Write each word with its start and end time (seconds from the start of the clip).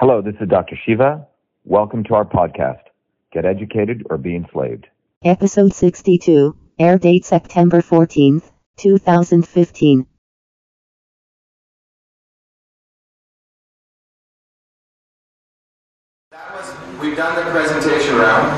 Hello, 0.00 0.22
this 0.22 0.36
is 0.40 0.48
Dr. 0.48 0.78
Shiva. 0.86 1.26
Welcome 1.64 2.04
to 2.04 2.14
our 2.14 2.24
podcast, 2.24 2.82
Get 3.32 3.44
Educated 3.44 4.06
or 4.08 4.16
Be 4.16 4.36
Enslaved. 4.36 4.86
Episode 5.24 5.74
62, 5.74 6.56
air 6.78 6.98
date 6.98 7.24
September 7.24 7.82
14th, 7.82 8.44
2015. 8.76 10.06
That 16.30 16.54
was, 16.54 17.00
we've 17.00 17.16
done 17.16 17.34
the 17.34 17.50
presentation 17.50 18.14
round. 18.18 18.54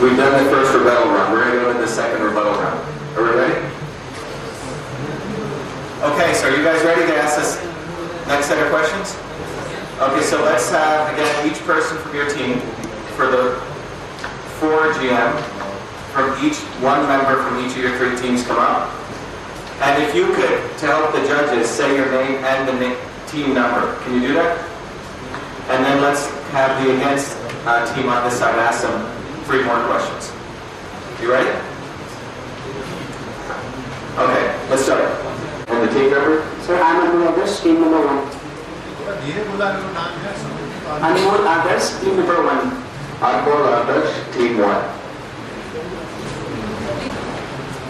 We've 0.00 0.16
done 0.16 0.42
the 0.42 0.50
first 0.50 0.72
rebuttal 0.72 1.12
round. 1.12 1.34
We're 1.34 1.44
going 1.44 1.52
to 1.52 1.60
go 1.60 1.70
into 1.72 1.82
the 1.82 1.86
second 1.86 2.24
rebuttal 2.24 2.54
round. 2.54 2.80
Are 3.14 3.22
we 3.24 3.28
ready? 3.28 3.60
Okay, 6.00 6.32
so 6.32 6.48
are 6.48 6.56
you 6.56 6.64
guys 6.64 6.82
ready 6.82 7.04
to 7.12 7.14
ask 7.18 7.36
this 7.36 8.26
next 8.26 8.46
set 8.46 8.64
of 8.64 8.72
questions? 8.72 9.18
Okay, 10.00 10.22
so 10.22 10.42
let's 10.42 10.70
have, 10.70 11.12
again, 11.12 11.46
each 11.46 11.60
person 11.68 11.98
from 11.98 12.14
your 12.14 12.24
team 12.30 12.58
for 13.20 13.26
the 13.26 13.60
four 14.56 14.94
GM, 14.94 15.38
from 16.16 16.32
each, 16.42 16.56
one 16.80 17.06
member 17.06 17.36
from 17.44 17.62
each 17.62 17.76
of 17.76 17.84
your 17.84 17.98
three 17.98 18.16
teams 18.16 18.42
come 18.46 18.56
up. 18.56 18.88
And 19.82 20.02
if 20.02 20.14
you 20.14 20.32
could, 20.32 20.56
to 20.78 20.86
help 20.86 21.12
the 21.12 21.20
judges, 21.28 21.68
say 21.68 21.94
your 21.94 22.10
name 22.12 22.42
and 22.42 22.66
the 22.66 22.88
na- 22.88 22.96
team 23.26 23.52
number. 23.52 23.94
Can 24.00 24.14
you 24.14 24.28
do 24.28 24.32
that? 24.40 24.56
And 25.68 25.84
then 25.84 26.00
let's 26.00 26.30
have 26.56 26.82
the 26.82 26.96
against 26.96 27.36
uh, 27.66 27.84
team 27.94 28.08
on 28.08 28.24
this 28.24 28.38
side 28.38 28.54
ask 28.54 28.80
them 28.80 29.44
three 29.44 29.62
more 29.64 29.84
questions. 29.84 30.32
You 31.20 31.30
ready? 31.30 31.50
Okay, 34.16 34.68
let's 34.70 34.82
start. 34.82 35.04
And 35.68 35.86
the 35.86 35.92
team 35.92 36.10
member? 36.10 36.40
Sir, 36.62 36.80
I'm 36.80 37.06
Anmol 37.06 37.34
Adarsh, 37.34 37.62
team 37.62 37.82
number 37.82 38.00
one. 38.00 38.39
Anmol 41.00 41.42
Adarsh, 41.46 42.00
team 42.00 42.16
number 42.16 42.42
one. 42.42 42.70
Anmol 43.20 43.62
Adarsh, 43.78 44.12
team 44.34 44.58
one. 44.58 44.84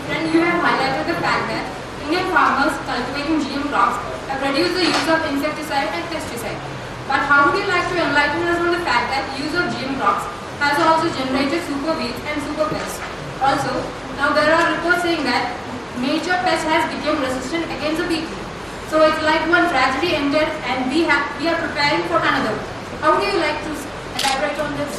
Then 0.08 0.32
you 0.32 0.40
have 0.40 0.58
highlighted 0.64 1.06
the 1.06 1.18
fact 1.20 1.44
that 1.52 1.64
Indian 2.04 2.26
farmers 2.34 2.74
cultivating 2.88 3.38
GM 3.44 3.68
crops 3.70 3.96
have 4.28 4.40
reduced 4.42 4.74
the 4.74 4.86
use 4.88 5.08
of 5.08 5.20
insecticide 5.32 5.88
and 5.94 6.04
pesticide. 6.10 6.60
But 7.06 7.26
how 7.26 7.46
would 7.46 7.58
you 7.58 7.66
like 7.66 7.86
to 7.88 7.96
enlighten 7.98 8.42
us 8.50 8.58
on 8.58 8.70
the 8.74 8.82
fact 8.86 9.10
that 9.14 9.22
use 9.38 9.54
of 9.54 9.70
GM 9.74 9.98
crops 9.98 10.26
has 10.58 10.76
also 10.82 11.08
generated 11.14 11.62
super 11.66 11.94
weeds 11.98 12.20
and 12.26 12.36
super 12.42 12.66
pests? 12.68 13.00
Also, 13.40 13.72
now 14.20 14.32
there 14.36 14.52
are 14.52 14.76
reports 14.76 15.02
saying 15.02 15.24
that 15.24 15.56
major 15.98 16.36
pest 16.44 16.68
has 16.68 16.84
become 16.92 17.20
resistant 17.20 17.64
against 17.72 18.02
the 18.02 18.08
BT. 18.08 18.49
So 18.90 18.98
it's 19.06 19.22
like 19.22 19.46
one 19.48 19.68
tragedy 19.70 20.16
ended 20.16 20.48
and 20.66 20.90
we 20.90 21.02
have 21.06 21.22
we 21.40 21.46
are 21.46 21.54
preparing 21.62 22.02
for 22.10 22.18
another. 22.18 22.54
How 23.00 23.14
do 23.18 23.24
you 23.24 23.38
like 23.38 23.62
to 23.62 23.70
elaborate 24.18 24.58
on 24.58 24.70
this? 24.76 24.92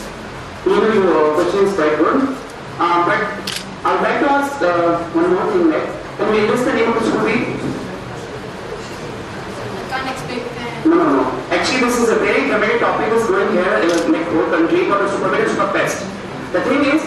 Even 0.65 1.03
your 1.03 1.35
question 1.35 1.67
is 1.67 1.75
quite 1.75 1.97
good. 1.99 2.23
Uh, 2.79 2.99
but 3.03 3.21
I 3.83 3.91
would 3.91 4.03
like 4.07 4.19
to 4.23 4.27
ask 4.31 4.61
uh, 4.61 5.03
one 5.11 5.33
more 5.35 5.51
thing 5.51 5.69
like, 5.75 5.87
can 6.17 6.31
we 6.31 6.47
list 6.47 6.63
the 6.65 6.73
name 6.73 6.87
of 6.87 6.95
the 6.95 7.03
super 7.03 7.25
weed? 7.25 7.43
I 9.75 9.83
can't 9.91 10.07
explain. 10.15 10.39
uh, 10.39 10.87
No, 10.87 10.95
no, 10.95 11.05
no. 11.19 11.23
Actually, 11.51 11.81
this 11.83 11.99
is 11.99 12.09
a 12.09 12.15
very 12.15 12.47
dramatic 12.47 12.79
topic 12.79 13.11
that's 13.11 13.27
going 13.27 13.51
here 13.51 13.75
in 13.83 13.87
the 13.91 13.99
like, 14.07 14.27
whole 14.31 14.49
country 14.55 14.87
called 14.87 15.03
a 15.03 15.09
super 15.11 15.29
weed 15.35 15.41
and 15.43 15.51
super 15.51 15.69
pest. 15.75 16.07
The 16.55 16.61
thing 16.63 16.81
is, 16.95 17.03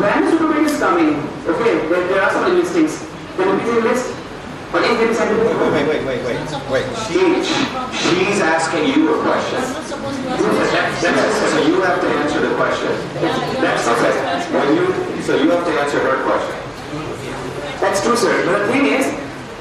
when 0.00 0.24
the 0.24 0.30
super 0.32 0.48
weed 0.48 0.64
is 0.64 0.78
coming, 0.80 1.20
okay, 1.44 1.72
there, 1.92 2.08
there 2.08 2.22
are 2.22 2.32
some 2.32 2.56
listings. 2.56 3.04
Can 3.36 3.52
you 3.52 3.58
please 3.68 3.84
list? 3.84 4.06
Wait, 4.72 4.82
wait, 4.82 5.86
wait, 5.86 6.02
wait, 6.26 6.42
wait. 6.70 6.86
She, 7.06 7.22
she's 7.94 8.40
asking 8.42 8.86
you 8.90 9.14
a 9.14 9.22
question. 9.22 9.62
So 9.62 11.58
you 11.62 11.80
have 11.82 12.00
to 12.00 12.08
answer 12.18 12.40
the 12.40 12.54
question. 12.56 12.90
That's 13.62 13.86
Okay. 13.86 14.50
When 14.50 14.74
you, 14.74 15.22
so 15.22 15.36
you 15.36 15.50
have 15.50 15.64
to 15.64 15.70
answer 15.70 16.00
her 16.00 16.18
question. 16.26 16.56
That's 17.80 18.02
true, 18.02 18.16
sir. 18.16 18.44
But 18.44 18.66
the 18.66 18.72
thing 18.72 18.86
is, 18.86 19.06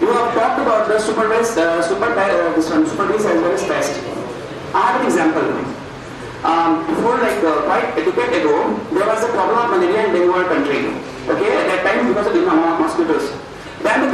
you 0.01 0.07
have 0.11 0.33
talked 0.33 0.59
about 0.61 0.87
the 0.87 0.97
super 0.99 1.29
best, 1.29 1.55
uh, 1.57 1.83
super 1.83 2.05
uh, 2.11 2.53
this 2.55 2.69
one, 2.71 2.87
super 2.87 3.05
as 3.13 3.23
well 3.41 3.53
as 3.53 3.63
pest. 3.63 4.01
I 4.73 4.91
have 4.91 5.01
an 5.01 5.05
example. 5.05 5.45
Um, 6.43 6.85
before, 6.87 7.17
like 7.19 7.43
uh, 7.43 7.61
quite 7.69 7.93
a 7.97 8.03
decade 8.05 8.41
ago, 8.41 8.73
there 8.91 9.05
was 9.05 9.23
a 9.23 9.29
problem 9.29 9.57
of 9.57 9.69
malaria 9.69 10.07
in 10.09 10.15
in 10.15 10.31
country. 10.49 10.77
Okay, 11.29 11.51
at 11.57 11.67
that 11.69 11.83
time 11.85 12.07
because 12.07 12.25
of 12.27 12.33
the 12.33 12.41
mosquitoes. 12.41 13.44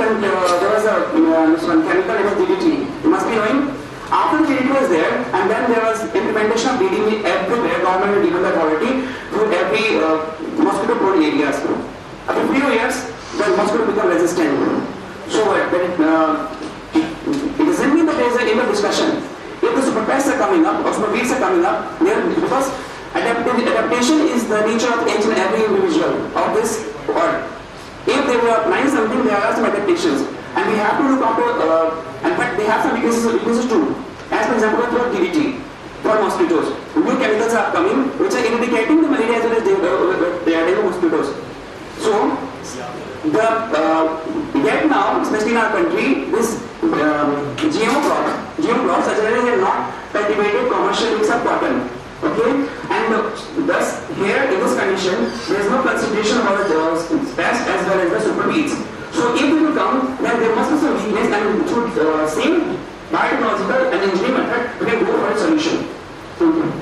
Coun- 0.01 0.17
uh, 0.17 0.57
there 0.57 0.73
was 0.73 0.85
a 0.89 0.97
uh, 0.97 1.85
chemical 1.85 2.15
name 2.17 2.25
is 2.25 2.33
DDT. 2.41 2.65
You 3.03 3.09
must 3.13 3.29
be 3.29 3.35
knowing. 3.37 3.69
After 4.09 4.41
DDT 4.49 4.69
was 4.73 4.89
there, 4.89 5.13
and 5.29 5.45
then 5.45 5.69
there 5.69 5.83
was 5.85 6.01
implementation 6.01 6.73
of 6.73 6.81
DDT 6.81 7.21
everywhere. 7.21 7.77
Government 7.85 8.17
and 8.17 8.25
given 8.25 8.41
the 8.41 8.49
authority 8.49 8.91
to 9.05 9.39
every 9.61 10.01
uh, 10.01 10.25
mosquito-prone 10.57 11.21
areas. 11.21 11.55
After 12.25 12.43
few 12.49 12.65
years, 12.73 12.95
the 13.37 13.45
mosquito 13.53 13.85
become 13.93 14.09
resistant. 14.09 14.57
So 15.29 15.45
uh, 15.53 15.69
then, 15.69 15.93
uh, 16.01 16.49
it, 16.97 17.05
it 17.61 17.65
doesn't 17.69 17.93
mean 17.93 18.05
that 18.09 18.17
there 18.17 18.29
is 18.33 18.37
a 18.41 18.43
even 18.49 18.65
discussion. 18.73 19.21
If 19.61 19.69
the 19.77 19.83
super 19.85 20.03
pests 20.09 20.29
are 20.33 20.37
coming 20.41 20.65
up 20.65 20.83
or 20.83 20.93
super 20.97 21.13
weeds 21.13 21.29
are 21.29 21.37
coming 21.37 21.63
up, 21.63 22.01
because 22.01 22.73
adaptation 23.13 24.25
is 24.33 24.49
the 24.49 24.65
nature 24.65 24.89
of 24.89 25.05
each 25.05 25.29
and 25.29 25.37
every 25.37 25.61
individual 25.69 26.25
of 26.33 26.55
this 26.57 26.89
world. 27.07 27.45
If 28.07 28.20
they 28.31 28.37
were 28.39 28.55
applying 28.55 28.87
something, 28.87 29.23
there 29.25 29.35
are 29.35 29.53
some 29.53 29.65
adaptations, 29.65 30.23
and 30.55 30.63
we 30.71 30.77
have 30.79 30.95
to 30.97 31.03
look 31.03 31.19
after. 31.19 31.47
Uh, 31.67 32.11
and 32.23 32.37
but 32.37 32.55
they 32.55 32.65
have 32.65 32.81
some 32.83 32.93
weaknesses, 32.95 33.25
weaknesses 33.33 33.67
too. 33.67 33.95
As 34.31 34.47
for 34.47 34.55
example, 34.55 34.87
for 34.87 35.11
DDT, 35.11 35.59
for 36.01 36.15
mosquitoes, 36.23 36.71
new 36.95 37.15
chemicals 37.19 37.53
are 37.53 37.71
coming 37.73 38.07
which 38.17 38.33
are 38.33 38.45
eradicating 38.45 39.01
the 39.01 39.09
malaria 39.09 39.37
as 39.37 39.43
well 39.43 39.57
as 39.59 39.63
the, 39.67 39.75
uh, 39.75 40.45
the 40.45 40.51
dengue 40.51 40.85
mosquitoes. 40.85 41.35
So 41.99 42.13
the 43.35 43.43
uh, 43.43 44.03
yet 44.63 44.87
now, 44.87 45.21
especially 45.21 45.51
in 45.51 45.57
our 45.57 45.71
country, 45.75 46.31
this 46.31 46.61
um, 46.83 47.35
GMO 47.59 47.99
crop, 48.07 48.25
GMO 48.57 48.85
crops 48.87 49.07
are 49.11 49.15
generally 49.19 49.59
not 49.59 49.91
cultivated 50.13 50.71
commercial 50.71 51.17
mix 51.17 51.29
of 51.29 51.43
cotton. 51.43 51.89
Okay, 52.21 52.51
and 52.93 53.13
uh, 53.17 53.33
thus 53.65 54.07
here 54.15 54.43
in 54.45 54.59
this 54.61 54.77
condition, 54.77 55.17
there 55.49 55.59
is 55.59 55.69
no 55.69 55.81
consideration 55.81 56.37
about 56.37 56.69
the 56.69 56.77
as 56.93 57.30
well 58.51 58.63
as 58.63 58.71
the 58.71 58.75
super 58.75 58.91
weeds. 58.91 59.15
So 59.15 59.35
if 59.35 59.41
they 59.41 59.51
will 59.51 59.75
come, 59.75 60.17
then 60.23 60.39
there 60.39 60.55
must 60.55 60.71
be 60.71 60.77
some 60.77 60.95
weakness 60.95 61.27
and 61.33 61.67
through 61.67 61.91
the 61.95 62.27
same 62.27 62.77
biotechnological 63.11 63.91
and 63.91 64.11
engineering 64.11 64.47
method, 64.47 64.79
we 64.79 64.85
can 64.85 64.99
go 65.05 65.11
for 65.17 65.31
a 65.31 65.37
solution. 65.37 65.87
You. 66.39 66.73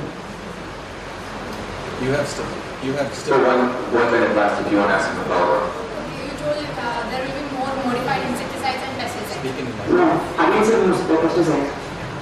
You 1.99 2.11
have 2.15 2.27
still, 2.27 2.45
you 2.83 2.93
have 2.93 3.13
So 3.13 3.21
still. 3.21 3.43
one, 3.43 3.67
one 3.91 4.11
minute 4.11 4.35
left 4.35 4.65
if 4.65 4.71
you 4.71 4.77
want 4.77 4.89
to 4.89 4.95
ask 4.95 5.11
him 5.11 5.19
a 5.19 5.23
follow-up. 5.25 5.67
You 6.15 6.31
told 6.39 6.63
uh, 6.63 7.09
there 7.11 7.27
will 7.27 7.35
be 7.35 7.45
more 7.57 7.73
modified 7.83 8.23
insecticides 8.29 8.81
and 8.87 8.93
pesticides. 8.95 9.39
Speaking 9.43 9.67
in. 9.67 9.95
No, 9.97 10.07
I 10.37 10.47
didn't 10.47 10.63
say 10.63 10.79
the 10.79 10.95
pesticide. 10.95 11.67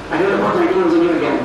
I 0.09 0.17
did 0.17 0.31
about 0.33 0.55
writing 0.55 0.81
engineer 0.81 1.17
again. 1.17 1.39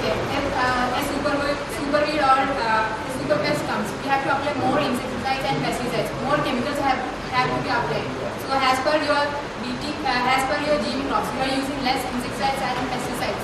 Okay. 0.00 0.14
If 0.16 0.46
uh, 0.54 0.96
a 0.96 1.00
super 1.12 1.34
super 1.76 2.00
weed 2.08 2.22
or 2.24 2.38
uh, 2.40 2.88
a 2.88 3.10
super 3.20 3.36
pest 3.44 3.60
comes, 3.68 3.90
we 4.00 4.08
have 4.08 4.22
to 4.24 4.30
apply 4.32 4.54
more 4.64 4.78
insecticides 4.80 5.13
and 5.44 5.56
pesticides. 5.60 6.10
More 6.24 6.40
chemicals 6.40 6.78
have 6.80 7.00
have 7.36 7.48
to 7.52 7.58
be 7.60 7.70
applied. 7.70 8.08
So 8.48 8.56
as 8.56 8.78
per 8.80 8.96
your 9.04 9.22
BT, 9.60 9.92
uh, 10.04 10.32
as 10.34 10.42
per 10.48 10.58
your 10.64 10.76
GM 10.80 11.04
crops, 11.08 11.28
you 11.34 11.40
are 11.44 11.52
using 11.52 11.78
less 11.84 12.00
insecticides 12.08 12.60
and 12.64 12.88
pesticides. 12.88 13.42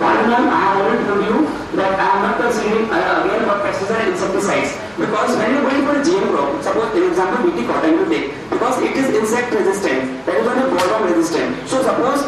Ma'am, 0.00 0.48
I 0.50 0.58
have 0.58 0.76
already 0.82 1.04
told 1.06 1.22
you 1.22 1.36
that 1.78 1.94
I 1.98 2.06
am 2.14 2.20
not 2.26 2.34
considering 2.40 2.90
uh, 2.90 3.24
again 3.24 3.42
about 3.46 3.62
pesticides 3.62 4.02
and 4.02 4.10
insecticides 4.14 4.70
because 4.98 5.30
when 5.38 5.48
you 5.54 5.58
are 5.58 5.66
going 5.70 5.82
for 5.86 5.94
a 5.98 6.02
GM 6.02 6.26
crop, 6.34 6.62
suppose 6.62 6.90
for 6.90 7.02
example 7.02 7.38
BT 7.50 7.66
cotton 7.66 7.92
you 7.98 8.06
take 8.10 8.26
because 8.50 8.74
it 8.82 8.94
is 8.94 9.06
insect 9.14 9.54
resistant, 9.54 10.26
that 10.26 10.34
is 10.38 10.46
why 10.46 10.54
the 10.54 11.14
resistant. 11.14 11.68
So 11.68 11.82
suppose 11.82 12.26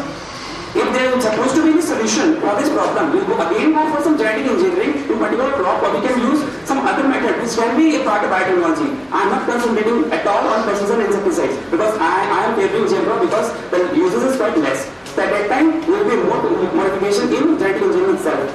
if 0.75 0.87
there 0.93 1.11
is 1.15 1.23
supposed 1.23 1.55
to 1.55 1.63
be 1.63 1.76
solution 1.97 2.39
for 2.41 2.53
this 2.61 2.69
problem, 2.69 3.11
we 3.13 3.19
will 3.25 3.41
again 3.41 3.73
go 3.73 3.81
for 3.89 4.01
some 4.03 4.17
genetic 4.17 4.45
engineering 4.45 4.93
in 5.09 5.17
particular 5.17 5.51
crop 5.57 5.81
or 5.81 5.89
we 5.97 6.01
can 6.05 6.13
use 6.21 6.45
some 6.69 6.79
other 6.85 7.07
method 7.07 7.41
which 7.41 7.53
can 7.57 7.73
be 7.73 7.97
a 7.97 8.03
part 8.05 8.23
of 8.23 8.29
biotechnology. 8.29 8.89
I 9.09 9.25
am 9.25 9.29
not 9.33 9.41
concentrating 9.49 10.11
at 10.13 10.25
all 10.27 10.45
on 10.45 10.61
pesticides 10.69 10.93
and 10.93 11.01
insecticides 11.09 11.55
because 11.73 11.97
I, 11.97 12.29
I 12.29 12.39
am 12.45 12.51
favoring 12.55 12.85
GM 12.85 13.03
crop 13.05 13.21
because 13.25 13.49
the 13.73 13.79
uses 13.97 14.23
is 14.29 14.35
quite 14.37 14.57
less. 14.57 14.85
So 15.17 15.25
at 15.25 15.33
that 15.33 15.49
time, 15.49 15.81
there 15.81 15.97
will 15.97 16.05
be 16.05 16.17
more 16.21 16.41
modification 16.77 17.33
in 17.33 17.57
genetic 17.57 17.81
engineering 17.81 18.15
itself. 18.15 18.45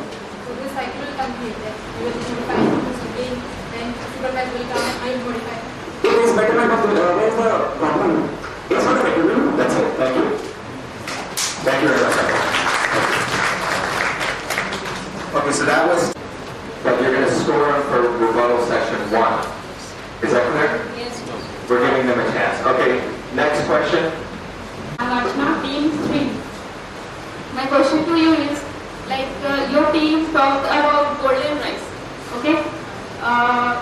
So 0.46 0.50
this 0.62 0.70
cycle 0.78 1.02
will 1.02 1.16
complete. 1.18 1.56
That 1.66 1.74
you 1.98 2.06
will 2.06 2.14
modify 2.22 2.62
the 2.62 2.86
super 2.94 3.18
then 3.74 3.88
super 4.14 4.30
will 4.30 4.66
come 4.70 4.86
and 5.02 5.10
you 5.10 5.26
will 5.26 5.34
modify. 5.34 5.58
It 6.06 6.14
is 6.14 6.30
betterment 6.38 6.70
of 6.70 6.80
the, 6.86 6.94
uh, 6.94 7.16
where 7.18 7.26
is 7.26 7.36
the 7.42 7.50
problem? 7.82 8.10
It 8.70 8.76
is 8.78 8.84
not 8.86 8.94
the 8.94 9.02
betterment. 9.02 9.56
That's 9.58 9.74
it. 9.74 9.88
Thank 9.98 10.14
you. 10.14 10.52
Thank 11.62 11.82
you 11.82 12.01
So 15.62 15.66
that 15.70 15.86
was, 15.86 16.10
but 16.82 16.98
you're 16.98 17.14
going 17.14 17.22
to 17.22 17.34
score 17.38 17.70
them 17.70 17.86
for 17.86 18.02
rebuttal 18.18 18.66
section 18.66 18.98
one. 19.14 19.46
Is 20.18 20.34
that 20.34 20.42
clear? 20.50 20.74
Yes. 20.98 21.14
We're 21.70 21.86
giving 21.86 22.10
them 22.10 22.18
a 22.18 22.26
chance. 22.34 22.58
Okay, 22.66 22.98
next 23.38 23.62
question. 23.70 24.10
Team 25.62 25.94
three. 26.10 26.34
My 27.54 27.70
question 27.70 28.02
to 28.10 28.14
you 28.18 28.34
is, 28.50 28.58
like 29.06 29.30
uh, 29.46 29.70
your 29.70 29.86
team 29.94 30.34
talked 30.34 30.66
about 30.66 31.22
golden 31.22 31.54
rice, 31.62 31.86
okay? 32.42 32.66
Uh, 33.22 33.78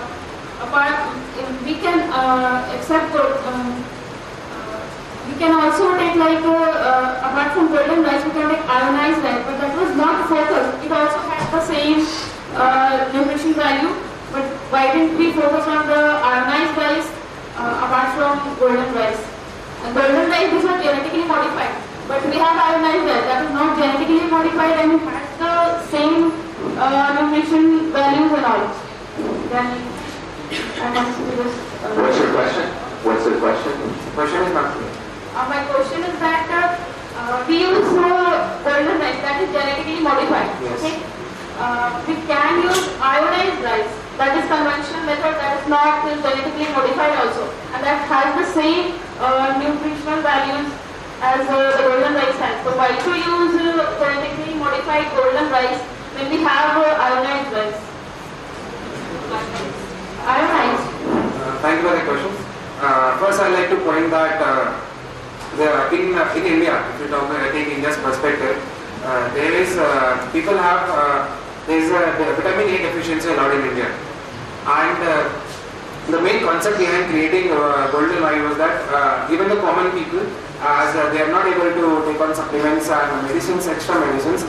apart, 0.61 1.01
um, 1.17 1.65
we 1.65 1.81
can 1.81 2.13
uh, 2.13 2.77
accept 2.77 3.09
um, 3.17 3.81
uh, 4.53 4.77
we 5.33 5.35
can 5.41 5.57
also 5.57 5.97
take 5.97 6.15
like 6.21 6.45
uh, 6.45 6.53
uh, 6.53 7.25
apart 7.25 7.57
from 7.57 7.73
golden 7.73 8.05
rice, 8.05 8.21
we 8.21 8.37
can 8.37 8.53
take 8.53 8.69
iodized 8.69 9.25
rice, 9.25 9.43
but 9.49 9.57
that 9.65 9.73
was 9.81 9.97
not 9.97 10.29
focused. 10.29 10.85
It 10.85 10.93
also 10.93 11.30
the 11.51 11.61
same 11.67 12.07
uh, 12.55 13.11
nutrition 13.13 13.55
value, 13.55 13.95
but 14.33 14.45
why 14.71 14.93
didn't 14.93 15.19
we 15.19 15.33
focus 15.33 15.67
on 15.67 15.87
the 15.87 16.03
iodized 16.23 16.77
rice 16.77 17.09
uh, 17.57 17.85
apart 17.85 18.15
from 18.17 18.59
golden 18.59 18.95
rice? 18.95 19.21
And 19.83 19.95
golden 19.95 20.29
rice 20.31 20.53
is 20.53 20.65
not 20.65 20.83
genetically 20.83 21.25
modified, 21.27 21.75
but 22.07 22.23
we 22.27 22.37
have 22.39 22.55
iodized 22.55 23.07
rice 23.11 23.25
that 23.31 23.45
is 23.47 23.53
not 23.53 23.79
genetically 23.79 24.31
modified 24.31 24.77
and 24.79 24.93
it 24.93 25.03
has 25.11 25.27
the 25.39 25.55
same 25.91 26.33
uh, 26.79 27.09
nutrition 27.19 27.91
values 27.93 28.33
and 28.33 28.45
all. 28.47 28.65
Then 29.51 29.67
I 30.83 30.87
want 30.95 31.09
to 31.17 31.23
just. 31.43 31.59
Uh, 31.83 31.95
What's 31.99 32.19
your 32.19 32.31
question? 32.35 32.67
What's 33.07 33.25
the 33.25 33.39
question? 33.39 33.73
Question 34.15 34.41
is 34.47 34.53
not 34.55 34.75
clear. 34.75 34.91
uh, 35.35 35.47
my 35.49 35.61
question 35.73 36.03
is 36.05 36.17
that 36.21 36.47
uh, 36.51 36.77
uh, 37.19 37.45
we 37.49 37.61
use 37.63 37.87
uh, 37.99 38.61
golden 38.63 38.99
rice 39.01 39.21
that 39.25 39.41
is 39.43 39.49
genetically 39.51 40.01
modified. 40.01 40.51
Yes. 40.63 40.79
Okay? 40.79 41.20
Uh, 41.61 41.93
we 42.09 42.15
can 42.25 42.65
use 42.65 42.89
iodized 43.05 43.61
rice 43.61 43.93
that 44.17 44.33
is 44.33 44.49
conventional 44.49 45.05
method 45.05 45.37
that 45.37 45.61
is 45.61 45.69
not 45.69 46.09
uh, 46.09 46.17
genetically 46.25 46.65
modified 46.73 47.13
also 47.21 47.53
and 47.77 47.85
that 47.85 48.01
has 48.09 48.33
the 48.41 48.49
same 48.49 48.97
uh, 49.21 49.61
nutritional 49.61 50.25
values 50.25 50.73
as 51.21 51.45
uh, 51.53 51.77
the 51.77 51.85
golden 51.85 52.17
rice 52.17 52.41
has. 52.41 52.57
So 52.65 52.73
why 52.81 52.97
to 52.97 53.13
use 53.13 53.61
uh, 53.61 53.93
genetically 54.01 54.57
modified 54.57 55.13
golden 55.13 55.53
rice 55.53 55.77
when 56.17 56.33
we 56.33 56.41
have 56.49 56.81
iodized 56.81 57.53
rice? 57.53 57.81
Iodized. 60.25 60.87
Thank 61.61 61.77
you 61.77 61.93
for 61.93 61.95
the 61.95 62.05
question. 62.09 62.33
First, 63.21 63.37
I'd 63.45 63.53
like 63.53 63.69
to 63.69 63.77
point 63.85 64.09
that 64.17 64.41
the, 65.61 65.93
in, 65.93 66.17
in 66.17 66.45
India, 66.57 66.81
if 66.97 67.05
you 67.05 67.09
talk 67.09 67.29
I 67.29 67.53
think 67.53 67.69
India's 67.69 67.99
perspective, 67.99 68.57
uh, 69.05 69.33
there 69.33 69.53
is, 69.53 69.79
uh, 69.79 70.29
people 70.31 70.57
have, 70.57 70.85
uh, 70.93 71.25
there 71.71 71.79
is 71.79 71.91
a 71.91 72.03
vitamin 72.43 72.67
A 72.75 72.79
deficiency 72.83 73.29
allowed 73.29 73.55
in 73.55 73.63
India. 73.71 73.87
And 74.67 74.99
uh, 75.07 75.31
the 76.11 76.21
main 76.21 76.43
concept 76.43 76.79
behind 76.79 77.11
creating 77.11 77.53
uh, 77.53 77.87
Golden 77.93 78.25
Eye 78.25 78.43
was 78.43 78.57
that 78.59 78.83
uh, 78.91 79.33
even 79.33 79.49
the 79.49 79.55
common 79.63 79.93
people, 79.95 80.27
as 80.59 80.91
uh, 80.97 81.09
they 81.15 81.23
are 81.23 81.31
not 81.31 81.47
able 81.47 81.71
to 81.71 81.87
take 82.11 82.21
on 82.21 82.35
supplements 82.35 82.91
and 82.91 83.23
medicines, 83.29 83.69
extra 83.69 84.01
medicines, 84.01 84.43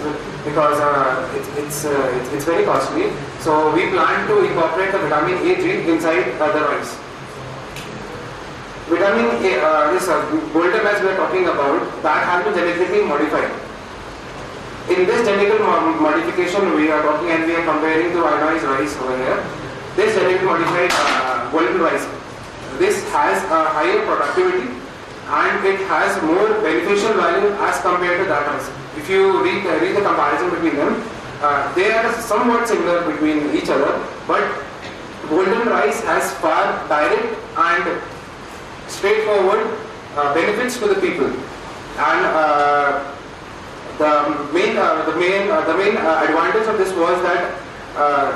because 0.44 0.82
uh, 0.82 1.30
it's, 1.38 1.50
it's, 1.62 1.86
uh, 1.86 2.18
it's, 2.18 2.34
it's 2.34 2.46
very 2.46 2.66
costly. 2.66 3.14
So 3.40 3.72
we 3.72 3.90
plan 3.94 4.28
to 4.28 4.44
incorporate 4.44 4.92
the 4.92 5.06
vitamin 5.06 5.46
A 5.46 5.56
gene 5.62 5.86
inside 5.94 6.26
the 6.42 6.62
rice. 6.74 6.98
Vitamin 8.90 9.30
A, 9.46 9.94
this 9.94 10.10
uh, 10.10 10.26
golden 10.52 10.88
as 10.88 11.02
we 11.04 11.10
are 11.10 11.18
talking 11.18 11.46
about, 11.46 12.02
that 12.02 12.26
has 12.26 12.44
been 12.44 12.56
genetically 12.56 13.06
modified. 13.06 13.71
In 14.90 15.06
this 15.06 15.28
genetic 15.28 15.62
modification 15.62 16.74
we 16.76 16.90
are 16.90 17.02
talking 17.04 17.30
and 17.30 17.46
we 17.46 17.54
are 17.56 17.64
comparing 17.64 18.12
to 18.14 18.18
iodized 18.18 18.66
rice 18.66 18.98
over 18.98 19.16
here. 19.16 19.38
This 19.96 20.16
genetically 20.16 20.48
modified 20.48 20.90
uh, 20.92 21.52
golden 21.52 21.80
rice, 21.82 22.08
this 22.80 23.04
has 23.12 23.44
a 23.44 23.70
higher 23.70 24.04
productivity 24.06 24.74
and 25.28 25.66
it 25.66 25.80
has 25.88 26.22
more 26.24 26.48
beneficial 26.62 27.14
value 27.14 27.52
as 27.62 27.80
compared 27.82 28.20
to 28.20 28.26
that 28.26 28.48
rice. 28.48 28.70
If 28.98 29.08
you 29.08 29.44
read, 29.44 29.66
uh, 29.68 29.80
read 29.80 29.96
the 29.96 30.02
comparison 30.02 30.50
between 30.50 30.76
them, 30.76 31.04
uh, 31.42 31.74
they 31.76 31.92
are 31.92 32.12
somewhat 32.20 32.68
similar 32.68 33.10
between 33.12 33.56
each 33.56 33.70
other, 33.70 34.04
but 34.28 34.44
golden 35.30 35.68
rice 35.70 36.02
has 36.04 36.34
far 36.36 36.88
direct 36.88 37.38
and 37.56 38.02
straightforward 38.88 39.78
uh, 40.16 40.34
benefits 40.34 40.80
to 40.80 40.88
the 40.88 40.96
people. 40.96 41.28
And 41.28 42.26
uh, 42.26 43.16
the 44.02 44.14
main, 44.52 44.78
uh, 44.78 45.06
the 45.06 45.16
main, 45.16 45.50
uh, 45.50 45.62
the 45.70 45.78
main 45.78 45.96
uh, 45.96 46.26
advantage 46.26 46.68
of 46.68 46.78
this 46.82 46.92
was 46.98 47.22
that 47.22 47.54
uh, 47.96 48.34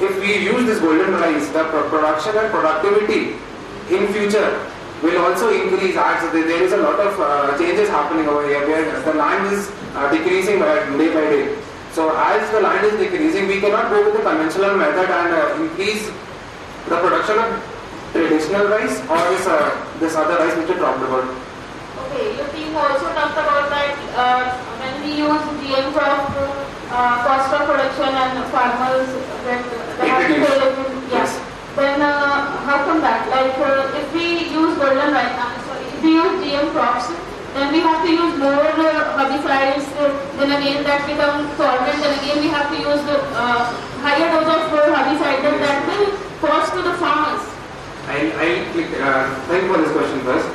if 0.00 0.14
we 0.22 0.38
use 0.38 0.64
this 0.66 0.78
golden 0.78 1.12
rice, 1.14 1.48
the 1.50 1.64
pro- 1.64 1.88
production 1.90 2.36
and 2.38 2.48
productivity 2.54 3.34
in 3.90 4.06
future 4.14 4.50
will 5.02 5.18
also 5.24 5.50
increase 5.50 5.96
as 5.96 6.32
there 6.32 6.62
is 6.62 6.72
a 6.72 6.76
lot 6.76 7.00
of 7.00 7.18
uh, 7.18 7.58
changes 7.58 7.88
happening 7.88 8.28
over 8.28 8.46
here 8.46 8.62
where 8.68 8.86
the 9.02 9.14
land 9.14 9.52
is 9.52 9.72
uh, 9.96 10.06
decreasing 10.12 10.60
by, 10.60 10.78
day 10.96 11.10
by 11.12 11.26
day. 11.34 11.58
So 11.90 12.14
as 12.14 12.48
the 12.52 12.60
land 12.60 12.86
is 12.86 12.94
decreasing, 13.00 13.48
we 13.48 13.60
cannot 13.60 13.90
go 13.90 14.04
with 14.04 14.14
the 14.14 14.22
conventional 14.22 14.76
method 14.76 15.10
and 15.10 15.62
increase 15.64 16.06
the 16.86 16.96
production 17.02 17.36
of 17.38 17.50
traditional 18.12 18.68
rice 18.68 19.00
or 19.10 19.18
this, 19.34 19.44
this 19.98 20.14
other 20.14 20.38
rice 20.38 20.56
which 20.56 20.68
you 20.68 20.78
talked 20.78 21.02
about. 21.02 21.26
Okay, 22.06 22.38
team 22.54 22.76
also 22.76 23.10
talked 23.14 23.34
about 23.34 23.70
that 23.70 24.69
we 25.10 25.18
use 25.26 25.42
GM 25.58 25.90
crop, 25.92 26.30
uh, 26.94 27.26
cost 27.26 27.50
of 27.54 27.66
production 27.66 28.14
and 28.14 28.46
farmers 28.54 29.08
that 29.42 29.58
they 29.98 30.06
have 30.08 30.22
to 30.22 30.34
Introduce. 30.38 30.74
pay. 30.78 31.18
Yes. 31.18 31.30
Then 31.74 31.98
uh, 32.02 32.62
how 32.66 32.84
come 32.86 33.00
that? 33.02 33.26
Like 33.26 33.58
uh, 33.58 33.98
if 33.98 34.06
we 34.14 34.46
use 34.54 34.78
golden 34.78 35.10
rice, 35.10 35.34
now, 35.34 35.50
sorry, 35.66 35.82
if 35.90 35.98
we 36.02 36.10
use 36.14 36.34
GM 36.46 36.70
crops, 36.70 37.10
then 37.54 37.72
we 37.74 37.80
have 37.82 38.06
to 38.06 38.10
use 38.10 38.34
more 38.38 38.62
uh, 38.62 39.18
herbicides. 39.18 39.86
Uh, 39.98 40.14
then 40.38 40.50
again 40.54 40.84
that 40.86 41.02
becomes 41.10 41.50
solvent. 41.58 41.98
Then 41.98 42.14
again 42.22 42.38
we 42.42 42.48
have 42.54 42.70
to 42.70 42.78
use 42.78 43.02
the 43.10 43.18
uh, 43.34 43.66
higher 44.06 44.30
dose 44.30 44.46
of 44.46 44.62
herbicide. 44.70 45.42
Then 45.42 45.58
that 45.58 45.78
will 45.90 46.06
cost 46.38 46.70
to 46.74 46.82
the 46.86 46.94
farmers. 47.02 47.42
I, 48.06 48.30
I 48.38 48.48
click, 48.72 48.90
uh, 48.98 49.34
thank 49.46 49.62
you 49.66 49.74
for 49.74 49.82
this 49.82 49.92
question 49.92 50.20
first. 50.22 50.46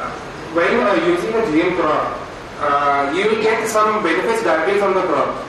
Uh, 0.00 0.12
when 0.56 0.72
you 0.72 0.80
are 0.80 0.96
using 0.96 1.32
a 1.32 1.42
GM 1.52 1.76
crop, 1.80 2.17
uh, 2.60 3.12
you 3.14 3.42
get 3.42 3.68
some 3.68 4.02
benefits 4.02 4.42
directly 4.42 4.78
from 4.78 4.94
the 4.94 5.02
crop. 5.02 5.44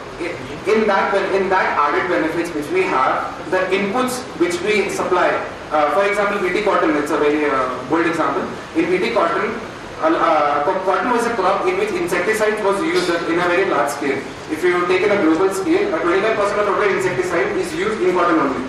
In 0.67 0.85
that, 0.85 1.15
in 1.33 1.49
that 1.49 1.67
added 1.79 2.09
benefits 2.09 2.53
which 2.53 2.69
we 2.69 2.83
have, 2.83 3.33
the 3.49 3.65
inputs 3.73 4.21
which 4.37 4.61
we 4.61 4.89
supply, 4.89 5.29
uh, 5.71 5.89
for 5.93 6.05
example, 6.05 6.37
BT 6.41 6.63
cotton, 6.63 6.95
it's 6.97 7.11
a 7.11 7.17
very 7.17 7.45
uh, 7.45 7.89
bold 7.89 8.05
example. 8.05 8.43
In 8.75 8.89
BT 8.91 9.13
cotton, 9.13 9.49
uh, 10.01 10.63
cotton 10.63 11.11
was 11.11 11.25
a 11.25 11.33
crop 11.35 11.65
in 11.65 11.77
which 11.77 11.89
insecticide 11.91 12.63
was 12.63 12.81
used 12.83 13.09
in 13.09 13.39
a 13.39 13.47
very 13.47 13.69
large 13.69 13.89
scale. 13.89 14.17
If 14.51 14.63
you 14.63 14.85
take 14.87 15.01
in 15.01 15.11
a 15.11 15.21
global 15.21 15.53
scale, 15.53 15.93
uh, 15.95 15.99
25% 15.99 16.59
of 16.59 16.65
total 16.67 16.89
insecticide 16.95 17.57
is 17.57 17.73
used 17.73 18.01
in 18.01 18.13
cotton 18.13 18.39
only. 18.39 18.65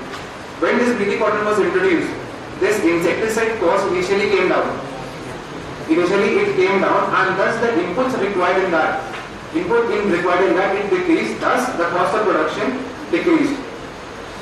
When 0.61 0.79
this 0.79 0.97
BT 0.99 1.19
cotton 1.19 1.45
was 1.45 1.59
introduced, 1.59 2.13
this 2.61 2.83
insecticide 2.85 3.59
cost 3.61 3.87
initially 3.93 4.29
came 4.31 4.49
down. 4.49 4.90
Initially 5.91 6.39
it 6.39 6.55
came 6.55 6.81
down 6.81 7.11
and 7.11 7.35
thus 7.35 7.59
the 7.59 7.75
inputs 7.83 8.15
required 8.23 8.63
in 8.63 8.71
that, 8.71 9.03
input 9.53 9.91
in 9.91 10.11
required 10.13 10.47
in 10.47 10.55
that 10.55 10.77
it 10.77 10.87
decreased, 10.89 11.41
thus 11.41 11.67
the 11.75 11.91
cost 11.91 12.15
of 12.15 12.23
production 12.31 12.79
decreased. 13.11 13.59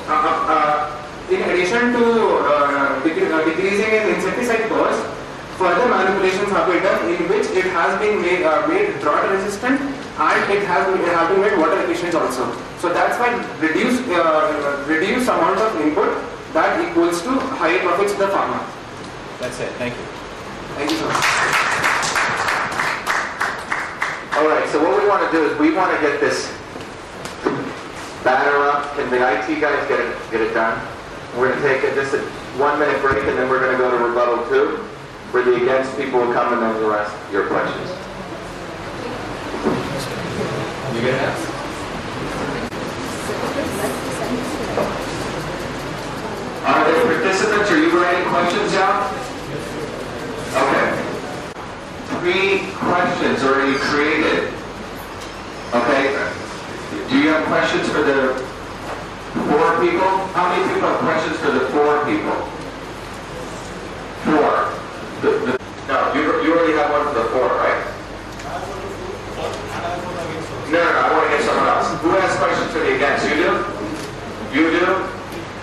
Uh, 0.04 0.12
uh, 0.12 0.52
uh, 0.52 1.32
in 1.32 1.40
addition 1.48 1.92
to 1.96 2.04
uh, 2.44 3.00
uh, 3.00 3.44
decreasing 3.48 3.88
in 3.96 4.12
insecticide 4.12 4.68
cost, 4.68 5.00
further 5.56 5.88
manipulations 5.88 6.52
have 6.52 6.68
been 6.68 6.82
done 6.82 7.00
in 7.16 7.28
which 7.32 7.48
it 7.56 7.64
has 7.72 7.98
been 7.98 8.20
made, 8.20 8.44
made 8.68 9.00
drought 9.00 9.30
resistant 9.32 9.80
and 9.80 10.52
it 10.52 10.62
has 10.68 10.84
been, 10.84 11.00
it 11.00 11.16
has 11.16 11.28
been 11.32 11.40
made 11.40 11.56
water 11.56 11.80
efficient 11.80 12.14
also. 12.14 12.44
So 12.78 12.92
that's 12.92 13.18
why 13.18 13.32
reduced 13.56 14.04
reduced 14.86 15.28
amount 15.28 15.60
of 15.60 15.80
input 15.80 16.12
that 16.52 16.76
equals 16.84 17.22
to 17.22 17.30
higher 17.56 17.78
profits 17.80 18.12
to 18.12 18.18
the 18.18 18.28
farmer. 18.28 18.60
That's 19.40 19.60
it. 19.60 19.72
Thank 19.80 19.96
you. 19.96 20.17
Thank 20.78 20.92
you 20.92 20.98
so 20.98 21.06
much. 21.10 21.24
All 24.38 24.46
right, 24.46 24.68
so 24.70 24.78
what 24.78 24.94
we 25.02 25.08
want 25.08 25.26
to 25.26 25.36
do 25.36 25.44
is 25.44 25.58
we 25.58 25.74
want 25.74 25.90
to 25.90 26.00
get 26.00 26.20
this 26.20 26.54
batter 28.22 28.62
up. 28.62 28.94
Can 28.94 29.10
the 29.10 29.18
IT 29.18 29.60
guys 29.60 29.88
get 29.88 29.98
it, 29.98 30.14
get 30.30 30.40
it 30.40 30.54
done? 30.54 30.78
We're 31.36 31.50
going 31.50 31.60
to 31.60 31.66
take 31.66 31.82
a, 31.82 31.94
just 31.96 32.14
a 32.14 32.22
one 32.62 32.78
minute 32.78 33.02
break 33.02 33.24
and 33.24 33.36
then 33.36 33.48
we're 33.48 33.58
going 33.58 33.72
to 33.72 33.78
go 33.78 33.90
to 33.90 34.04
rebuttal 34.04 34.46
two. 34.46 34.78
where 35.34 35.42
the 35.42 35.56
against 35.56 35.96
people 35.98 36.20
will 36.20 36.32
come 36.32 36.52
and 36.52 36.62
then 36.62 36.72
we'll 36.76 36.94
ask 36.94 37.10
your 37.32 37.48
questions. 37.48 37.90
You 40.94 41.02
get 41.02 41.18
ask? 41.26 41.42
Are 46.70 46.84
there 46.86 47.02
participants? 47.02 47.68
Are 47.68 47.78
you 47.82 48.00
writing 48.00 48.30
questions 48.30 48.70
down? 48.70 49.28
Okay. 50.48 50.90
Three 52.20 52.66
questions 52.74 53.42
already 53.44 53.78
created. 53.78 54.52
Okay. 55.74 56.16
Do 57.08 57.18
you 57.18 57.28
have 57.28 57.44
questions 57.46 57.88
for 57.88 58.02
the 58.02 58.34
four 59.48 59.80
people? 59.80 60.08
How 60.34 60.48
many 60.50 60.64
people 60.66 60.88
have 60.88 61.00
questions 61.00 61.36
for 61.38 61.50
the 61.52 61.68
four 61.72 62.04
people? 62.04 62.36
Four. 64.24 64.72
The- 65.22 65.38
the- 65.46 65.58
No, 65.88 66.12
you, 66.12 66.20
you 66.44 66.52
already 66.52 66.74
have 66.76 66.90
one 66.90 67.06
for 67.08 67.14
the 67.22 67.28
four, 67.32 67.48
right? 67.48 67.80
No, 70.68 70.78
no, 70.84 70.92
no, 70.92 70.98
I 71.00 71.12
want 71.12 71.30
to 71.30 71.36
get 71.36 71.44
someone 71.46 71.68
else. 71.68 71.88
Who 72.02 72.10
has 72.18 72.36
questions 72.36 72.72
for 72.72 72.80
the 72.80 72.96
against? 72.96 73.24
You 73.28 73.36
do? 73.36 73.50
You 74.52 74.64
do? 74.74 74.86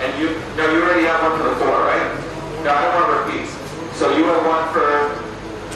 And 0.01 0.09
you, 0.17 0.41
no, 0.57 0.71
you 0.73 0.81
already 0.81 1.05
have 1.05 1.21
one 1.21 1.37
for 1.37 1.45
the 1.49 1.55
four, 1.61 1.77
right? 1.85 2.09
No, 2.63 2.69
I 2.73 2.81
don't 2.81 2.95
want 2.95 3.27
repeats. 3.27 3.53
So 3.99 4.17
you 4.17 4.23
have 4.25 4.45
one 4.45 4.65
for 4.73 5.25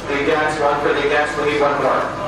the 0.09 0.23
against, 0.23 0.59
one 0.61 0.81
for 0.81 0.93
the 0.93 1.05
against, 1.05 1.37
we 1.37 1.53
need 1.53 1.61
one 1.61 1.77
more. 1.81 2.19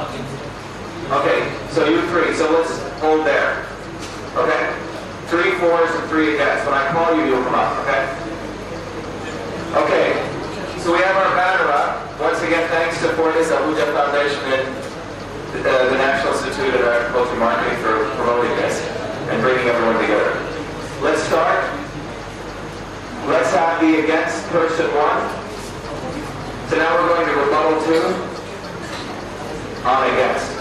hold 3.01 3.25
there. 3.25 3.65
Okay? 4.38 4.72
Three 5.27 5.58
fours 5.60 5.89
and 5.89 6.05
three 6.21 6.35
against. 6.35 6.65
When 6.69 6.75
I 6.77 6.85
call 6.93 7.17
you, 7.17 7.25
you'll 7.25 7.41
come 7.41 7.57
up, 7.57 7.81
okay? 7.81 8.05
Okay, 9.73 10.13
so 10.77 10.93
we 10.93 11.01
have 11.01 11.17
our 11.17 11.33
banner 11.33 11.65
up. 11.73 11.97
Once 12.21 12.37
again, 12.45 12.69
thanks 12.69 13.01
to 13.01 13.09
Fortis 13.17 13.49
Abuja 13.49 13.89
Foundation 13.89 14.37
and 14.53 14.69
uh, 15.65 15.89
the 15.89 15.97
National 15.97 16.33
Institute 16.37 16.77
of 16.77 16.85
Agriculture 16.85 17.39
Marketing 17.41 17.73
for 17.81 18.05
promoting 18.21 18.53
this 18.61 18.85
and 19.33 19.41
bringing 19.41 19.65
everyone 19.65 19.97
together. 19.97 20.37
Let's 21.01 21.23
start. 21.23 21.65
Let's 23.25 23.49
have 23.57 23.81
the 23.81 24.03
against 24.03 24.45
person 24.49 24.85
one. 24.93 25.25
So 26.69 26.77
now 26.77 27.01
we're 27.01 27.17
going 27.17 27.25
to 27.25 27.33
rebuttal 27.33 27.81
two 27.81 28.05
on 29.89 30.05
against. 30.13 30.53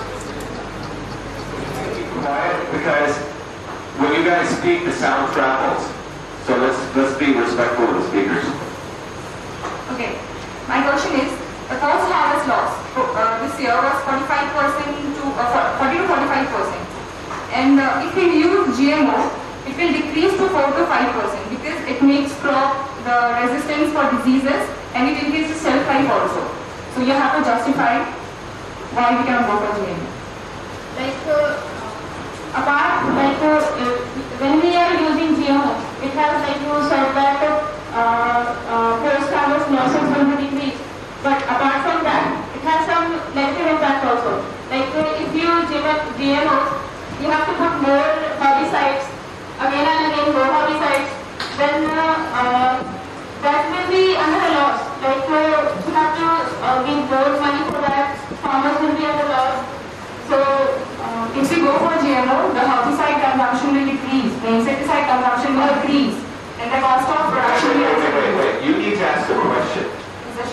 Quiet, 2.25 2.73
because 2.73 3.30
when 4.01 4.17
you 4.17 4.25
guys 4.25 4.49
speak, 4.49 4.85
the 4.85 4.93
sound 4.97 5.33
travels. 5.37 5.85
So 6.49 6.57
let's 6.57 6.81
let's 6.97 7.15
be 7.21 7.37
respectful 7.37 7.85
of 7.85 8.01
the 8.01 8.05
speakers. 8.09 8.49
Okay. 9.93 10.17
My 10.65 10.81
question 10.89 11.21
is, 11.21 11.31
the 11.69 11.77
first 11.77 12.05
harvest 12.09 12.49
loss 12.49 12.73
uh, 12.97 13.45
this 13.45 13.55
year 13.61 13.77
was 13.77 13.99
45% 14.09 15.21
to 15.21 15.25
uh, 15.37 15.79
40 15.79 16.01
to 16.01 16.07
45 16.09 16.49
percent, 16.49 16.85
and 17.53 17.77
uh, 17.77 18.01
if 18.07 18.17
we 18.17 18.41
use 18.41 18.73
GMO, 18.81 19.21
it 19.69 19.77
will 19.77 19.93
decrease 19.93 20.33
to 20.33 20.49
4 20.49 20.81
to 20.81 20.83
5 20.89 21.21
percent 21.21 21.45
because 21.53 21.79
it 21.85 22.01
makes 22.01 22.33
crop 22.41 22.89
the 23.05 23.17
resistance 23.45 23.93
for 23.93 24.09
diseases 24.17 24.65
and 24.97 25.13
it 25.13 25.21
increases 25.23 25.61
shelf 25.61 25.85
life 25.87 26.09
also. 26.09 26.41
So 26.97 27.05
you 27.05 27.13
have 27.13 27.37
to 27.37 27.45
justify 27.45 28.01
why 28.97 29.13
we 29.19 29.29
cannot 29.29 29.45
go 29.45 29.61
for 29.61 29.73
GMO. 29.77 30.09
like 30.97 31.21
uh, 31.29 31.70
apart 32.55 33.07
like 33.15 33.39
uh, 33.43 33.63
when 34.43 34.61
we 34.61 34.75
are 34.75 34.95
using 34.99 35.37
GMO, 35.39 35.71
it 36.03 36.13
has 36.19 36.35
like 36.43 36.59
you 36.59 36.75
said 36.91 37.15
that 37.15 37.39
uh, 37.95 38.43
uh, 38.67 38.93
post 39.03 39.31
harvest 39.31 39.71
losses 39.71 40.07
will 40.11 40.27
be 40.35 40.49
decreased. 40.51 40.83
But 41.23 41.39
apart 41.45 41.85
from 41.85 42.03
that, 42.03 42.43
it 42.57 42.63
has 42.65 42.81
some 42.89 43.07
negative 43.35 43.67
impact 43.77 44.05
also. 44.09 44.43
Like 44.73 44.91
uh, 44.97 45.23
if 45.23 45.31
you 45.35 45.47
use 45.47 45.69
GMOs, 46.19 46.69
you 47.21 47.29
have 47.31 47.45
to 47.47 47.55
put 47.55 47.73
more 47.87 48.11
herbicides 48.41 49.07
again 49.61 49.87
and 49.87 50.03
again 50.11 50.29
more 50.35 50.49
herbicides. 50.51 51.11
Then 51.61 51.85
uh, 51.87 52.17
uh, 52.35 52.75
that 53.45 53.63
will 53.71 53.89
be 53.93 54.17
another 54.17 54.51
loss. 54.59 54.81
Like 55.05 55.29
uh, 55.29 55.71
you 55.87 55.93
have 55.95 56.13
to 56.19 56.27
uh, 56.67 56.79
give 56.89 57.03
more 57.07 57.31
money 57.39 57.63
for 57.71 57.81
that. 57.85 58.17
Farmers 58.43 58.77
will 58.81 58.97
be 58.97 59.05
at 59.07 59.23
a 59.23 59.27
loss. 59.29 59.57
So 60.31 60.39
Uh, 61.01 61.27
if 61.35 61.49
we 61.51 61.59
go 62.27 62.35
for 62.49 62.55
the 62.55 62.65
herbicide 62.65 63.19
consumption 63.23 63.69
will 63.75 63.87
decrease, 63.87 64.33
the 64.43 64.49
insecticide 64.59 65.05
consumption 65.11 65.51
will 65.59 65.71
increase, 65.79 66.17
and 66.61 66.69
the 66.73 66.79
cost 66.83 67.07
of 67.09 67.31
production 67.31 67.71
Wait, 67.71 67.87
will 67.87 68.01
wait, 68.01 68.15
wait, 68.15 68.35
wait. 68.41 68.55
You 68.67 68.73
need 68.79 68.95
to 68.99 69.05
ask 69.07 69.31
a 69.31 69.37
question. 69.39 69.87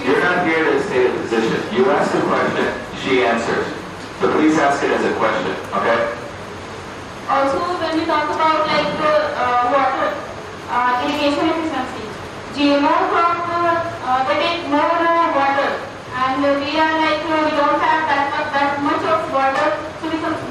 You're 0.06 0.22
not 0.22 0.46
here 0.46 0.64
to 0.64 0.84
state 0.84 1.08
a 1.08 1.14
position. 1.20 1.60
You 1.76 1.90
ask 1.92 2.14
a 2.16 2.22
question, 2.22 2.68
she 3.02 3.24
answers. 3.24 3.68
So 4.20 4.32
please 4.34 4.58
ask 4.58 4.84
it 4.84 4.92
as 4.92 5.04
a 5.06 5.14
question, 5.16 5.54
okay? 5.78 6.00
Also, 7.30 7.60
when 7.82 7.92
we 8.00 8.06
talk 8.06 8.30
about 8.34 8.66
like 8.68 8.94
uh, 9.04 9.12
uh, 9.36 9.62
water, 9.74 10.10
uh, 10.72 11.04
irrigation 11.04 11.44
efficiency, 11.54 12.04
GMO 12.56 12.96
crop, 13.12 13.36
uh, 13.52 13.84
uh, 14.08 14.20
they 14.28 14.38
take 14.42 14.64
more 14.72 14.80
uh, 14.80 15.28
water, 15.36 15.72
and 16.16 16.40
uh, 16.40 16.50
we 16.58 16.72
are 16.80 16.96
like 17.04 17.22
uh, 17.28 17.46
we 17.46 17.52
don't 17.52 17.80
have 17.84 18.04
that 18.10 18.26
much, 18.32 18.50
that 18.56 18.72
much 18.82 19.04
of 19.06 19.22
water, 19.32 19.70
so 19.76 19.87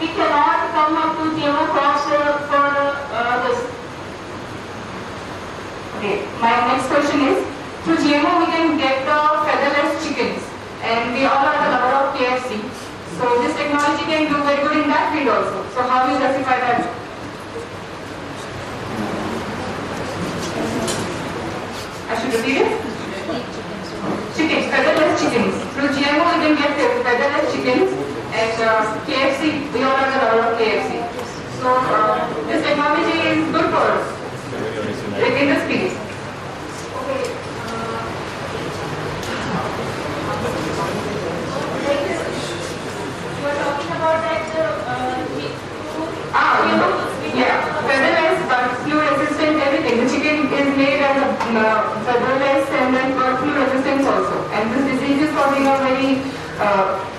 we, 0.00 0.07
cannot 0.12 0.73
come 0.73 0.97
up 0.97 1.17
to 1.17 1.25
GMO 1.37 1.65
crops 1.73 2.05
uh, 2.12 2.37
for 2.49 2.69
uh, 3.17 3.49
this. 3.49 3.61
Okay, 5.97 6.29
my 6.41 6.53
next 6.69 6.87
question 6.88 7.21
is, 7.33 7.38
through 7.85 7.97
GMO 8.05 8.45
we 8.45 8.47
can 8.53 8.76
get 8.76 9.05
the 9.09 9.19
featherless 9.49 9.97
chickens, 10.05 10.43
and 10.83 11.15
we 11.15 11.25
all 11.25 11.45
are 11.45 11.57
the 11.65 11.71
lover 11.73 11.93
of 11.97 12.15
KFC. 12.17 12.61
So 13.17 13.41
this 13.41 13.57
technology 13.57 14.05
can 14.05 14.29
do 14.29 14.37
very 14.45 14.61
good 14.61 14.85
in 14.85 14.88
that 14.93 15.15
field 15.17 15.29
also. 15.33 15.65
So 15.73 15.83
how 15.88 16.07
do 16.07 16.12
you 16.12 16.19
justify 16.21 16.61
that? 16.61 16.85
I 22.09 22.21
should 22.21 22.35
repeat 22.37 22.61
it? 22.61 22.71
Chickens, 24.37 24.67
featherless 24.69 25.17
chickens. 25.17 25.55
Through 25.73 25.88
GMO 25.97 26.25
we 26.37 26.38
can 26.45 26.55
get 26.61 26.76
featherless 26.76 27.49
chickens, 27.55 28.15
and 28.37 28.61
uh, 28.61 28.85
KFC, 29.09 29.73
we 29.73 29.83
all 29.83 29.97
are 29.97 30.11
the 30.12 30.21
of 30.45 30.59
KFC. 30.61 31.00
So 31.57 31.73
uh, 31.73 32.21
this 32.47 32.61
technology 32.61 33.16
is 33.33 33.49
good 33.49 33.73
for 33.73 33.85
us. 33.97 34.05
Like 35.16 35.40
in 35.40 35.49
the 35.49 35.59
space. 35.64 35.97
Okay. 37.00 37.23
You 43.33 43.45
are 43.49 43.57
talking 43.57 43.93
about 43.97 44.21
that 44.21 44.45
G- 45.40 45.57
yeah, 47.40 47.57
featherless, 47.88 48.38
bird 48.52 48.71
flu 48.85 49.00
resistant, 49.00 49.57
everything. 49.64 49.97
The 50.05 50.09
chicken 50.12 50.37
is 50.52 50.76
made 50.76 51.00
as 51.00 51.16
a 51.16 51.28
uh, 51.57 51.97
and 52.69 52.95
then 52.95 53.16
flu 53.40 53.49
resistance 53.64 54.05
also. 54.07 54.37
And 54.52 54.69
this 54.76 54.85
disease 54.93 55.23
is 55.25 55.31
causing 55.33 55.64
a 55.66 55.76
very 55.81 56.21
uh, 56.61 57.16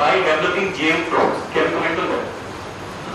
by 0.00 0.16
developing 0.16 0.72
GM 0.72 1.00
crops? 1.12 1.40
Can 1.52 1.68
you 1.68 1.76
comment 1.76 2.00
on 2.00 2.08
that? 2.08 2.26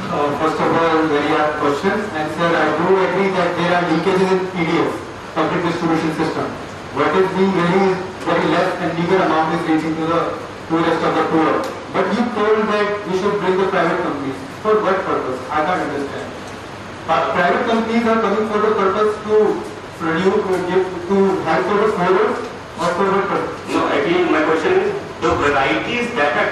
Uh, 0.06 0.30
First 0.38 0.60
of 0.62 0.70
all, 0.70 1.02
very 1.10 1.32
apt 1.34 1.58
question. 1.58 1.98
And 2.14 2.28
sir, 2.38 2.50
I 2.54 2.68
do 2.78 2.86
agree 3.06 3.30
that 3.34 3.50
there 3.58 3.72
are 3.74 3.84
leakages 3.90 4.30
in 4.38 4.42
PDF, 4.54 4.92
public 5.34 5.62
distribution 5.66 6.12
system. 6.14 6.46
What 6.94 7.10
is 7.18 7.26
being 7.34 7.54
released, 7.58 8.06
very 8.30 8.46
less 8.54 8.70
and 8.86 8.94
meager 9.00 9.18
amount 9.18 9.58
is 9.58 9.62
reaching 9.66 9.96
to 9.98 10.06
the 10.14 10.22
poorest 10.70 11.02
of 11.02 11.12
the 11.18 11.26
poor. 11.34 11.52
But 11.96 12.06
you 12.14 12.22
told 12.38 12.70
that 12.70 12.88
we 13.10 13.14
should 13.18 13.36
bring 13.42 13.58
the 13.58 13.68
private 13.74 14.00
companies. 14.06 14.38
For 14.62 14.78
what 14.86 14.98
purpose? 15.10 15.42
I 15.50 15.66
can't 15.66 15.82
understand. 15.90 16.30
Uh, 17.10 17.34
Private 17.34 17.66
companies 17.66 18.06
are 18.14 18.22
coming 18.22 18.46
for 18.54 18.60
the 18.62 18.72
purpose 18.78 19.12
to 19.26 19.36
produce, 19.98 20.38
to 20.38 20.54
give, 20.70 20.86
to 21.10 21.18
help 21.50 21.66
for 21.66 21.78
the 21.82 21.90
growers 21.98 22.38
or 22.78 22.90
for 22.94 23.06
what 23.10 23.26
purpose? 23.34 23.58
No, 23.74 23.82
again, 23.90 24.32
my 24.32 24.42
question 24.46 24.74
is, 24.86 24.90
the 25.22 25.32
varieties 25.42 26.08
that 26.18 26.32
are 26.38 26.50